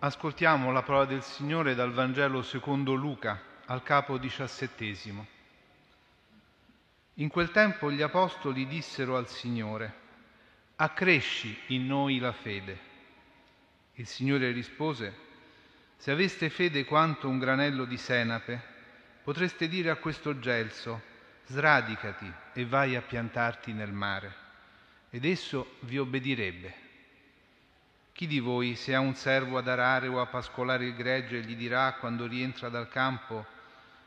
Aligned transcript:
Ascoltiamo 0.00 0.70
la 0.70 0.82
parola 0.82 1.06
del 1.06 1.24
Signore 1.24 1.74
dal 1.74 1.92
Vangelo 1.92 2.42
secondo 2.42 2.94
Luca, 2.94 3.42
al 3.64 3.82
capo 3.82 4.16
diciassettesimo. 4.16 5.26
In 7.14 7.28
quel 7.28 7.50
tempo 7.50 7.90
gli 7.90 8.00
apostoli 8.00 8.68
dissero 8.68 9.16
al 9.16 9.28
Signore, 9.28 9.92
accresci 10.76 11.58
in 11.68 11.86
noi 11.86 12.20
la 12.20 12.30
fede. 12.30 12.78
Il 13.94 14.06
Signore 14.06 14.52
rispose, 14.52 15.16
se 15.96 16.12
aveste 16.12 16.48
fede 16.48 16.84
quanto 16.84 17.28
un 17.28 17.40
granello 17.40 17.84
di 17.84 17.96
senape, 17.96 18.62
potreste 19.24 19.66
dire 19.66 19.90
a 19.90 19.96
questo 19.96 20.38
gelso, 20.38 21.02
sradicati 21.46 22.32
e 22.52 22.64
vai 22.66 22.94
a 22.94 23.02
piantarti 23.02 23.72
nel 23.72 23.92
mare, 23.92 24.32
ed 25.10 25.24
esso 25.24 25.74
vi 25.80 25.98
obbedirebbe. 25.98 26.86
Chi 28.18 28.26
di 28.26 28.40
voi, 28.40 28.74
se 28.74 28.96
ha 28.96 28.98
un 28.98 29.14
servo 29.14 29.58
ad 29.58 29.68
arare 29.68 30.08
o 30.08 30.20
a 30.20 30.26
pascolare 30.26 30.86
il 30.86 30.96
gregge, 30.96 31.40
gli 31.40 31.54
dirà 31.54 31.92
quando 32.00 32.26
rientra 32.26 32.68
dal 32.68 32.88
campo, 32.88 33.46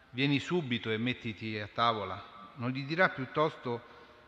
vieni 0.09 0.37
subito 0.39 0.91
e 0.91 0.97
mettiti 0.97 1.57
a 1.57 1.69
tavola? 1.73 2.21
Non 2.55 2.71
gli 2.71 2.83
dirà 2.83 3.07
piuttosto, 3.07 3.81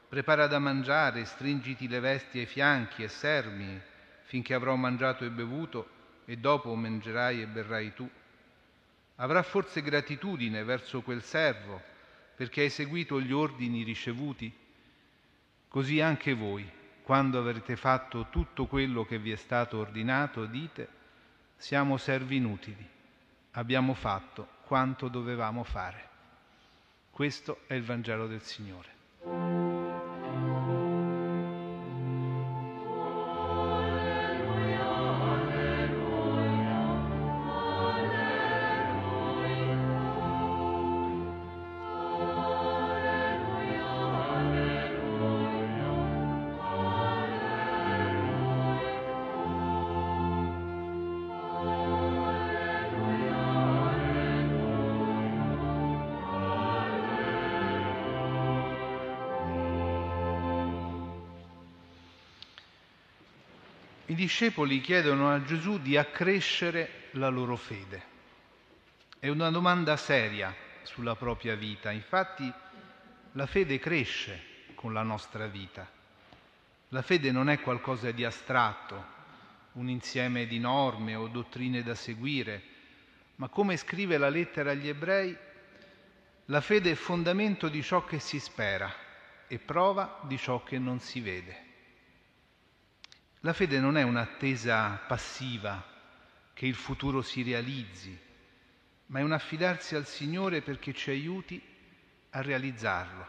prepara 0.08 0.48
da 0.48 0.58
mangiare, 0.58 1.26
stringiti 1.26 1.90
le 1.90 2.00
vesti 2.00 2.40
ai 2.40 2.46
fianchi 2.46 3.04
e 3.04 3.10
sermi 3.10 3.78
finché 4.22 4.54
avrò 4.54 4.74
mangiato 4.76 5.26
e 5.26 5.30
bevuto 5.30 5.90
e 6.24 6.38
dopo 6.38 6.74
mangerai 6.74 7.42
e 7.42 7.48
berrai 7.48 7.94
tu? 7.94 8.10
Avrà 9.18 9.44
forse 9.44 9.82
gratitudine 9.82 10.64
verso 10.64 11.02
quel 11.02 11.22
servo 11.22 11.82
perché 12.38 12.62
hai 12.62 12.70
seguito 12.70 13.20
gli 13.20 13.34
ordini 13.34 13.84
ricevuti? 13.84 14.50
Così 15.68 16.00
anche 16.00 16.34
voi 16.34 16.82
quando 17.04 17.40
avrete 17.40 17.76
fatto 17.76 18.28
tutto 18.30 18.66
quello 18.66 19.06
che 19.06 19.20
vi 19.20 19.32
è 19.32 19.36
stato 19.36 19.78
ordinato, 19.78 20.46
dite, 20.46 20.88
siamo 21.58 21.98
servi 21.98 22.38
inutili, 22.38 22.88
abbiamo 23.52 23.94
fatto 23.94 24.48
quanto 24.64 25.10
dovevamo 25.10 25.64
fare. 25.64 26.10
Questo 27.12 27.62
è 27.68 27.74
il 27.74 27.84
Vangelo 27.84 28.26
del 28.26 28.42
Signore. 28.42 29.03
I 64.14 64.16
discepoli 64.16 64.80
chiedono 64.80 65.34
a 65.34 65.42
Gesù 65.42 65.80
di 65.80 65.98
accrescere 65.98 67.08
la 67.14 67.30
loro 67.30 67.56
fede. 67.56 68.04
È 69.18 69.28
una 69.28 69.50
domanda 69.50 69.98
seria 69.98 70.56
sulla 70.84 71.16
propria 71.16 71.56
vita. 71.56 71.90
Infatti 71.90 72.54
la 73.32 73.48
fede 73.48 73.80
cresce 73.80 74.40
con 74.76 74.94
la 74.94 75.02
nostra 75.02 75.48
vita. 75.48 75.90
La 76.90 77.02
fede 77.02 77.32
non 77.32 77.50
è 77.50 77.60
qualcosa 77.60 78.12
di 78.12 78.24
astratto, 78.24 79.04
un 79.72 79.90
insieme 79.90 80.46
di 80.46 80.60
norme 80.60 81.16
o 81.16 81.28
dottrine 81.28 81.82
da 81.82 81.96
seguire, 81.96 82.62
ma 83.38 83.48
come 83.48 83.78
scrive 83.78 84.20
la 84.20 84.30
lettera 84.30 84.70
agli 84.70 84.90
ebrei, 84.90 85.36
la 86.46 86.62
fede 86.62 86.92
è 86.92 86.96
fondamento 86.96 87.68
di 87.68 87.82
ciò 87.82 88.06
che 88.06 88.20
si 88.20 88.40
spera 88.40 88.94
e 89.48 89.58
prova 89.58 90.20
di 90.22 90.38
ciò 90.38 90.62
che 90.62 90.78
non 90.78 91.00
si 91.00 91.20
vede. 91.20 91.63
La 93.46 93.52
fede 93.52 93.78
non 93.80 93.98
è 93.98 94.04
un'attesa 94.04 95.02
passiva 95.06 95.84
che 96.54 96.66
il 96.66 96.76
futuro 96.76 97.22
si 97.22 97.44
realizzi, 97.44 98.18
ma 99.08 99.20
è 99.20 99.22
un 99.22 99.34
affidarsi 99.34 99.96
al 99.96 100.08
Signore 100.08 100.62
perché 100.62 100.94
ci 100.94 101.10
aiuti 101.10 101.62
a 102.30 102.42
realizzarlo. 102.42 103.28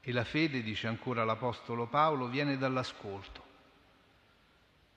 E 0.00 0.10
la 0.10 0.24
fede, 0.24 0.62
dice 0.62 0.86
ancora 0.86 1.24
l'Apostolo 1.24 1.86
Paolo, 1.86 2.28
viene 2.28 2.56
dall'ascolto. 2.56 3.44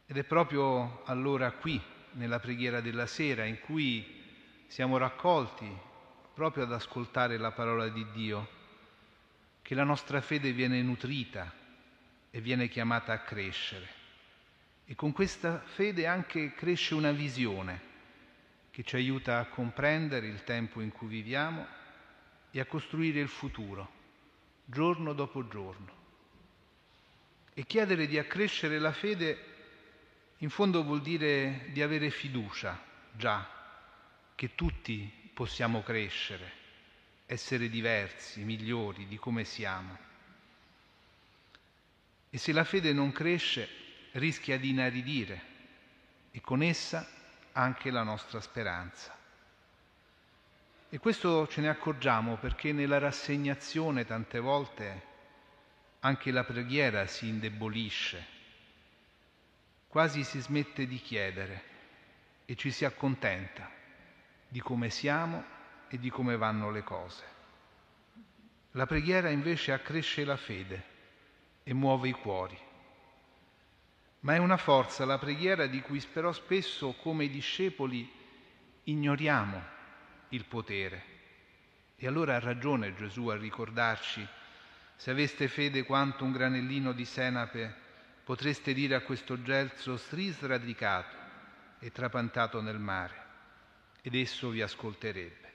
Ed 0.05 0.15
è 0.15 0.23
proprio 0.23 1.01
allora 1.03 1.51
qui, 1.51 1.81
nella 2.11 2.39
preghiera 2.39 2.79
della 2.79 3.07
sera, 3.07 3.43
in 3.43 3.59
cui 3.59 4.23
siamo 4.67 4.95
raccolti 4.95 5.69
proprio 6.33 6.63
ad 6.63 6.71
ascoltare 6.71 7.37
la 7.37 7.51
parola 7.51 7.89
di 7.89 8.05
Dio, 8.13 8.47
che 9.61 9.75
la 9.75 9.83
nostra 9.83 10.21
fede 10.21 10.53
viene 10.53 10.81
nutrita 10.81 11.59
e 12.31 12.41
viene 12.41 12.69
chiamata 12.69 13.13
a 13.13 13.19
crescere. 13.19 13.99
E 14.85 14.95
con 14.95 15.11
questa 15.11 15.59
fede 15.59 16.07
anche 16.07 16.53
cresce 16.53 16.95
una 16.95 17.11
visione 17.11 17.89
che 18.71 18.83
ci 18.83 18.95
aiuta 18.95 19.39
a 19.39 19.45
comprendere 19.45 20.27
il 20.27 20.43
tempo 20.43 20.81
in 20.81 20.91
cui 20.91 21.07
viviamo 21.07 21.67
e 22.49 22.59
a 22.59 22.65
costruire 22.65 23.19
il 23.19 23.27
futuro, 23.27 23.91
giorno 24.65 25.13
dopo 25.13 25.47
giorno. 25.47 25.99
E 27.53 27.65
chiedere 27.65 28.07
di 28.07 28.17
accrescere 28.17 28.79
la 28.79 28.93
fede 28.93 29.49
in 30.37 30.49
fondo 30.49 30.83
vuol 30.83 31.01
dire 31.01 31.67
di 31.71 31.81
avere 31.81 32.09
fiducia 32.09 32.81
già 33.11 33.47
che 34.35 34.55
tutti 34.55 35.29
possiamo 35.33 35.83
crescere, 35.83 36.51
essere 37.25 37.69
diversi, 37.69 38.43
migliori 38.43 39.07
di 39.07 39.17
come 39.17 39.43
siamo. 39.43 40.09
E 42.33 42.37
se 42.37 42.53
la 42.53 42.63
fede 42.63 42.93
non 42.93 43.11
cresce, 43.11 43.67
rischia 44.13 44.57
di 44.57 44.69
inaridire 44.69 45.41
e 46.31 46.39
con 46.39 46.61
essa 46.61 47.05
anche 47.51 47.91
la 47.91 48.03
nostra 48.03 48.39
speranza. 48.39 49.13
E 50.89 50.97
questo 50.97 51.45
ce 51.49 51.59
ne 51.59 51.67
accorgiamo 51.67 52.37
perché 52.37 52.71
nella 52.71 52.99
rassegnazione 52.99 54.05
tante 54.05 54.39
volte 54.39 55.09
anche 55.99 56.31
la 56.31 56.45
preghiera 56.45 57.05
si 57.05 57.27
indebolisce, 57.27 58.25
quasi 59.87 60.23
si 60.23 60.39
smette 60.39 60.87
di 60.87 61.01
chiedere 61.01 61.63
e 62.45 62.55
ci 62.55 62.71
si 62.71 62.85
accontenta 62.85 63.69
di 64.47 64.61
come 64.61 64.89
siamo 64.89 65.43
e 65.89 65.99
di 65.99 66.09
come 66.09 66.37
vanno 66.37 66.71
le 66.71 66.83
cose. 66.83 67.23
La 68.71 68.85
preghiera 68.85 69.29
invece 69.29 69.73
accresce 69.73 70.23
la 70.23 70.37
fede 70.37 70.90
e 71.71 71.73
muove 71.73 72.09
i 72.09 72.11
cuori. 72.11 72.57
Ma 74.21 74.35
è 74.35 74.39
una 74.39 74.57
forza 74.57 75.05
la 75.05 75.17
preghiera 75.17 75.67
di 75.67 75.79
cui 75.79 76.03
però 76.11 76.33
spesso 76.33 76.91
come 77.01 77.29
discepoli 77.29 78.11
ignoriamo 78.83 79.63
il 80.29 80.43
potere. 80.43 81.03
E 81.95 82.07
allora 82.07 82.35
ha 82.35 82.39
ragione 82.39 82.93
Gesù 82.93 83.27
a 83.27 83.37
ricordarci, 83.37 84.27
se 84.97 85.11
aveste 85.11 85.47
fede 85.47 85.83
quanto 85.83 86.25
un 86.25 86.33
granellino 86.33 86.91
di 86.91 87.05
senape, 87.05 87.73
potreste 88.25 88.73
dire 88.73 88.95
a 88.95 89.01
questo 89.01 89.41
gelso 89.41 89.95
stris 89.95 90.41
radicato 90.41 91.15
e 91.79 91.89
trapantato 91.93 92.59
nel 92.59 92.79
mare, 92.79 93.15
ed 94.01 94.13
esso 94.15 94.49
vi 94.49 94.61
ascolterebbe. 94.61 95.49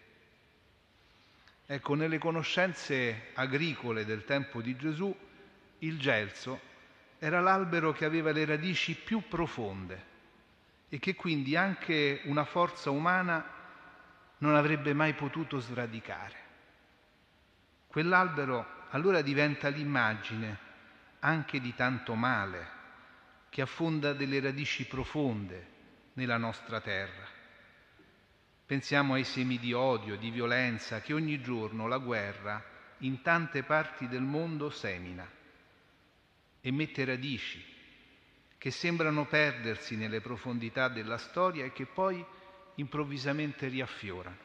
Ecco, 1.66 1.94
nelle 1.94 2.16
conoscenze 2.16 3.32
agricole 3.34 4.06
del 4.06 4.24
tempo 4.24 4.62
di 4.62 4.76
Gesù, 4.76 5.14
il 5.80 5.98
gelso 5.98 6.60
era 7.18 7.40
l'albero 7.40 7.92
che 7.92 8.04
aveva 8.04 8.32
le 8.32 8.44
radici 8.44 8.94
più 8.94 9.22
profonde 9.28 10.14
e 10.88 10.98
che 10.98 11.14
quindi 11.14 11.56
anche 11.56 12.22
una 12.24 12.44
forza 12.44 12.90
umana 12.90 13.44
non 14.38 14.54
avrebbe 14.54 14.92
mai 14.92 15.14
potuto 15.14 15.58
sradicare. 15.58 16.44
Quell'albero 17.86 18.84
allora 18.90 19.22
diventa 19.22 19.68
l'immagine 19.68 20.64
anche 21.20 21.60
di 21.60 21.74
tanto 21.74 22.14
male 22.14 22.74
che 23.48 23.62
affonda 23.62 24.12
delle 24.12 24.40
radici 24.40 24.86
profonde 24.86 25.74
nella 26.14 26.36
nostra 26.36 26.80
terra. 26.80 27.24
Pensiamo 28.66 29.14
ai 29.14 29.24
semi 29.24 29.58
di 29.58 29.72
odio, 29.72 30.16
di 30.16 30.30
violenza 30.30 31.00
che 31.00 31.12
ogni 31.12 31.40
giorno 31.40 31.86
la 31.86 31.98
guerra 31.98 32.62
in 32.98 33.22
tante 33.22 33.62
parti 33.62 34.08
del 34.08 34.22
mondo 34.22 34.70
semina 34.70 35.35
e 36.66 36.72
mette 36.72 37.04
radici 37.04 37.64
che 38.58 38.72
sembrano 38.72 39.24
perdersi 39.24 39.94
nelle 39.94 40.20
profondità 40.20 40.88
della 40.88 41.16
storia 41.16 41.64
e 41.64 41.70
che 41.70 41.86
poi 41.86 42.24
improvvisamente 42.74 43.68
riaffiorano. 43.68 44.36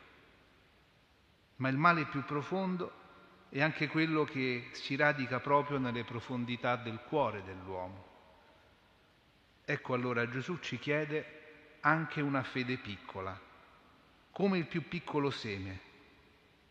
Ma 1.55 1.69
il 1.69 1.77
male 1.77 2.05
più 2.05 2.23
profondo 2.23 2.91
è 3.49 3.59
anche 3.59 3.87
quello 3.87 4.23
che 4.23 4.69
si 4.73 4.95
radica 4.95 5.39
proprio 5.39 5.79
nelle 5.79 6.03
profondità 6.03 6.75
del 6.75 6.99
cuore 7.07 7.41
dell'uomo. 7.43 8.05
Ecco 9.65 9.95
allora 9.95 10.29
Gesù 10.29 10.59
ci 10.59 10.77
chiede 10.77 11.79
anche 11.79 12.21
una 12.21 12.43
fede 12.43 12.77
piccola, 12.77 13.35
come 14.29 14.59
il 14.59 14.67
più 14.67 14.87
piccolo 14.87 15.31
seme, 15.31 15.79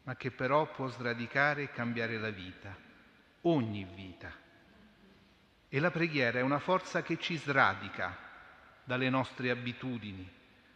ma 0.05 0.15
che 0.15 0.31
però 0.31 0.71
può 0.71 0.87
sradicare 0.87 1.65
e 1.65 1.73
cambiare 1.73 2.19
la 2.19 2.31
vita, 2.31 2.73
ogni 3.41 3.85
vita. 3.97 4.47
E 5.73 5.79
la 5.79 5.93
preghiera 5.93 6.41
è 6.41 6.43
una 6.43 6.59
forza 6.59 7.01
che 7.01 7.17
ci 7.17 7.37
sradica 7.37 8.17
dalle 8.83 9.09
nostre 9.09 9.51
abitudini, 9.51 10.29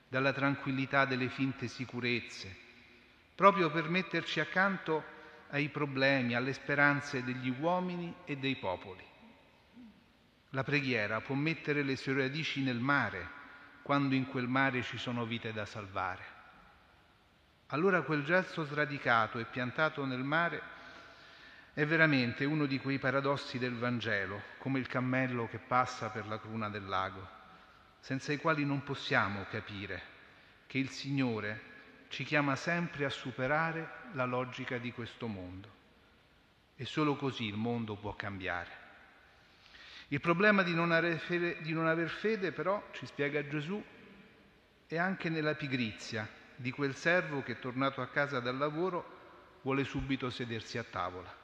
dalla 0.08 0.32
tranquillità 0.32 1.04
delle 1.04 1.28
finte 1.28 1.66
sicurezze, 1.66 2.56
proprio 3.34 3.72
per 3.72 3.88
metterci 3.88 4.38
accanto 4.38 5.02
ai 5.50 5.68
problemi, 5.68 6.34
alle 6.34 6.52
speranze 6.52 7.24
degli 7.24 7.52
uomini 7.58 8.14
e 8.24 8.36
dei 8.36 8.54
popoli. 8.54 9.04
La 10.50 10.62
preghiera 10.62 11.20
può 11.20 11.34
mettere 11.34 11.82
le 11.82 11.96
sue 11.96 12.14
radici 12.14 12.62
nel 12.62 12.78
mare, 12.78 13.28
quando 13.82 14.14
in 14.14 14.28
quel 14.28 14.46
mare 14.46 14.82
ci 14.82 14.96
sono 14.96 15.24
vite 15.24 15.52
da 15.52 15.66
salvare. 15.66 16.22
Allora 17.68 18.02
quel 18.02 18.22
gesto 18.22 18.62
sradicato 18.62 19.40
e 19.40 19.44
piantato 19.46 20.04
nel 20.04 20.22
mare 20.22 20.62
è 21.74 21.84
veramente 21.84 22.44
uno 22.44 22.66
di 22.66 22.78
quei 22.78 23.00
paradossi 23.00 23.58
del 23.58 23.74
Vangelo, 23.74 24.40
come 24.58 24.78
il 24.78 24.86
cammello 24.86 25.48
che 25.48 25.58
passa 25.58 26.08
per 26.08 26.24
la 26.28 26.38
cruna 26.38 26.68
del 26.68 26.86
lago, 26.86 27.28
senza 27.98 28.32
i 28.32 28.36
quali 28.36 28.64
non 28.64 28.84
possiamo 28.84 29.44
capire 29.50 30.12
che 30.68 30.78
il 30.78 30.88
Signore 30.90 31.72
ci 32.08 32.22
chiama 32.22 32.54
sempre 32.54 33.04
a 33.04 33.10
superare 33.10 33.90
la 34.12 34.24
logica 34.24 34.78
di 34.78 34.92
questo 34.92 35.26
mondo. 35.26 35.68
E 36.76 36.84
solo 36.84 37.16
così 37.16 37.46
il 37.46 37.56
mondo 37.56 37.96
può 37.96 38.14
cambiare. 38.14 38.82
Il 40.08 40.20
problema 40.20 40.62
di 40.62 40.74
non, 40.74 40.90
fede, 41.18 41.60
di 41.60 41.72
non 41.72 41.88
aver 41.88 42.08
fede, 42.08 42.52
però, 42.52 42.88
ci 42.92 43.04
spiega 43.04 43.48
Gesù, 43.48 43.82
è 44.86 44.96
anche 44.96 45.28
nella 45.28 45.54
pigrizia 45.54 46.28
di 46.54 46.70
quel 46.70 46.94
servo 46.94 47.42
che, 47.42 47.58
tornato 47.58 48.00
a 48.00 48.06
casa 48.06 48.38
dal 48.38 48.58
lavoro, 48.58 49.58
vuole 49.62 49.82
subito 49.82 50.30
sedersi 50.30 50.78
a 50.78 50.84
tavola. 50.84 51.42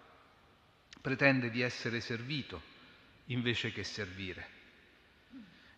Pretende 1.00 1.50
di 1.50 1.62
essere 1.62 2.00
servito 2.00 2.60
invece 3.26 3.72
che 3.72 3.84
servire. 3.84 4.58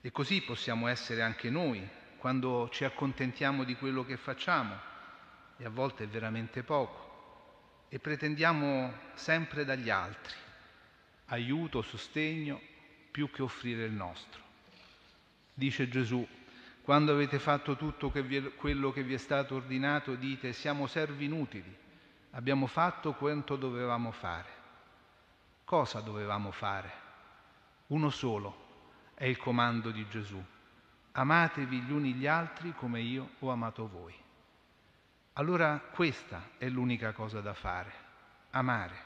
E 0.01 0.11
così 0.11 0.41
possiamo 0.43 0.89
essere 0.89 1.23
anche 1.23 1.49
noi 1.49 1.87
quando 2.17 2.69
ci 2.73 2.85
accontentiamo 2.85 3.63
di 3.65 3.77
quello 3.77 4.05
che 4.05 4.17
facciamo, 4.17 4.77
e 5.59 5.65
a 5.65 5.69
volte 5.69 6.05
è 6.05 6.09
veramente 6.09 6.63
poco, 6.63 7.87
e 7.89 7.99
pretendiamo 7.99 8.93
sempre 9.15 9.65
dagli 9.65 9.91
altri 9.91 10.35
aiuto, 11.27 11.83
sostegno, 11.83 12.61
più 13.11 13.31
che 13.31 13.43
offrire 13.43 13.85
il 13.85 13.93
nostro. 13.93 14.41
Dice 15.55 15.89
Gesù, 15.89 16.27
quando 16.83 17.13
avete 17.13 17.39
fatto 17.39 17.77
tutto 17.77 18.11
quello 18.11 18.93
che 18.93 19.03
vi 19.03 19.15
è 19.15 19.19
stato 19.19 19.55
ordinato, 19.55 20.15
dite 20.15 20.53
siamo 20.53 20.87
servi 20.87 21.27
inutili, 21.27 21.77
abbiamo 22.31 22.67
fatto 22.67 23.13
quanto 23.13 23.57
dovevamo 23.57 24.11
fare. 24.11 24.61
Cosa 25.73 26.01
dovevamo 26.01 26.51
fare? 26.51 26.93
Uno 27.87 28.11
solo 28.11 29.11
è 29.15 29.25
il 29.25 29.39
comando 29.39 29.91
di 29.91 30.07
Gesù. 30.07 30.39
Amatevi 31.13 31.81
gli 31.81 31.91
uni 31.91 32.13
gli 32.13 32.27
altri 32.27 32.75
come 32.75 33.01
io 33.01 33.31
ho 33.39 33.51
amato 33.51 33.89
voi. 33.89 34.15
Allora 35.33 35.79
questa 35.79 36.51
è 36.59 36.69
l'unica 36.69 37.13
cosa 37.13 37.41
da 37.41 37.55
fare, 37.55 37.91
amare. 38.51 38.97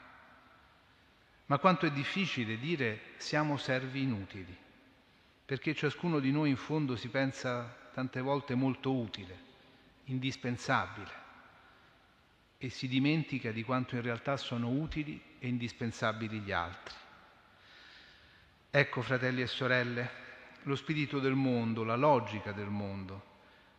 Ma 1.45 1.57
quanto 1.57 1.85
è 1.85 1.91
difficile 1.91 2.57
dire 2.57 3.13
siamo 3.15 3.55
servi 3.55 4.01
inutili, 4.01 4.53
perché 5.45 5.73
ciascuno 5.73 6.19
di 6.19 6.33
noi 6.33 6.49
in 6.49 6.57
fondo 6.57 6.97
si 6.97 7.07
pensa 7.07 7.63
tante 7.93 8.19
volte 8.19 8.55
molto 8.55 8.93
utile, 8.93 9.39
indispensabile, 10.03 11.11
e 12.57 12.67
si 12.67 12.89
dimentica 12.89 13.53
di 13.53 13.63
quanto 13.63 13.95
in 13.95 14.01
realtà 14.01 14.35
sono 14.35 14.67
utili 14.67 15.26
e 15.39 15.47
indispensabili 15.47 16.39
gli 16.39 16.51
altri. 16.51 16.95
Ecco, 18.69 19.01
fratelli 19.01 19.41
e 19.41 19.47
sorelle, 19.47 20.09
lo 20.63 20.75
spirito 20.75 21.19
del 21.19 21.33
mondo, 21.33 21.83
la 21.83 21.95
logica 21.95 22.51
del 22.51 22.67
mondo, 22.67 23.35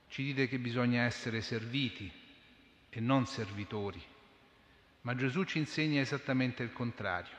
ci 0.08 0.22
dice 0.22 0.48
che 0.48 0.58
bisogna 0.58 1.02
essere 1.02 1.40
serviti 1.40 2.10
e 2.88 3.00
non 3.00 3.26
servitori, 3.26 4.02
ma 5.02 5.14
Gesù 5.14 5.44
ci 5.44 5.58
insegna 5.58 6.00
esattamente 6.00 6.62
il 6.62 6.72
contrario. 6.72 7.36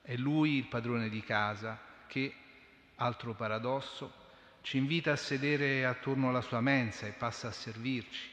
È 0.00 0.16
Lui 0.16 0.56
il 0.56 0.66
padrone 0.66 1.08
di 1.08 1.20
casa 1.20 1.78
che, 2.06 2.34
altro 2.96 3.34
paradosso, 3.34 4.20
ci 4.62 4.78
invita 4.78 5.12
a 5.12 5.16
sedere 5.16 5.84
attorno 5.84 6.30
alla 6.30 6.40
sua 6.40 6.60
mensa 6.60 7.06
e 7.06 7.12
passa 7.12 7.48
a 7.48 7.52
servirci. 7.52 8.30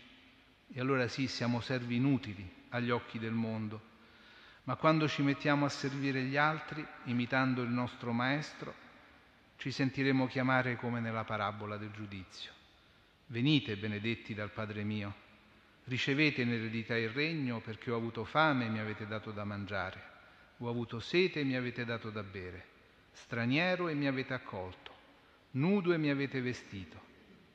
E 0.72 0.80
allora 0.80 1.08
sì, 1.08 1.28
siamo 1.28 1.60
servi 1.60 1.98
inutili 1.98 2.48
agli 2.70 2.92
occhi 2.92 3.20
del 3.20 3.32
mondo, 3.32 3.82
ma 4.64 4.76
quando 4.76 5.08
ci 5.08 5.22
mettiamo 5.22 5.66
a 5.66 5.70
servire 5.70 6.22
gli 6.24 6.38
altri, 6.38 6.86
imitando 7.06 7.62
il 7.62 7.70
nostro 7.70 8.12
Maestro, 8.12 8.88
ci 9.58 9.72
sentiremo 9.72 10.28
chiamare 10.28 10.76
come 10.76 11.00
nella 11.00 11.24
parabola 11.24 11.78
del 11.78 11.92
giudizio. 11.92 12.52
Venite, 13.28 13.78
benedetti 13.78 14.34
dal 14.34 14.52
Padre 14.52 14.84
mio, 14.84 15.14
ricevete 15.84 16.42
in 16.42 16.54
eredità 16.54 16.96
il 16.96 17.10
regno 17.10 17.60
perché 17.60 17.92
ho 17.92 17.98
avuto 17.98 18.24
fame 18.24 18.66
e 18.66 18.70
mi 18.70 18.80
avete 18.80 19.06
dato 19.06 19.32
da 19.32 19.44
mangiare. 19.44 20.02
Ho 20.60 20.70
avuto 20.70 21.00
sete 21.00 21.42
e 21.42 21.44
mi 21.44 21.56
avete 21.56 21.84
dato 21.84 22.10
da 22.10 22.24
bere, 22.24 22.66
straniero 23.12 23.88
e 23.88 23.94
mi 23.94 24.08
avete 24.08 24.34
accolto, 24.34 24.92
nudo 25.52 25.94
e 25.94 25.98
mi 25.98 26.10
avete 26.10 26.42
vestito, 26.42 27.02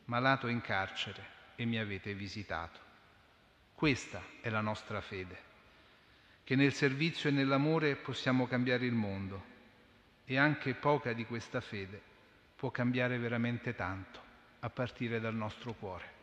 malato 0.06 0.46
in 0.46 0.60
carcere 0.60 1.26
e 1.56 1.64
mi 1.64 1.78
avete 1.78 2.14
visitato. 2.14 2.80
Questa 3.74 4.22
è 4.40 4.48
la 4.48 4.60
nostra 4.60 5.00
fede, 5.00 5.38
che 6.44 6.56
nel 6.56 6.74
servizio 6.74 7.30
e 7.30 7.32
nell'amore 7.32 7.96
possiamo 7.96 8.46
cambiare 8.46 8.84
il 8.84 8.92
mondo 8.92 9.52
e 10.26 10.36
anche 10.36 10.74
poca 10.74 11.12
di 11.12 11.24
questa 11.24 11.60
fede 11.60 12.00
può 12.54 12.70
cambiare 12.70 13.18
veramente 13.18 13.74
tanto, 13.74 14.20
a 14.60 14.70
partire 14.70 15.20
dal 15.20 15.34
nostro 15.34 15.72
cuore. 15.72 16.13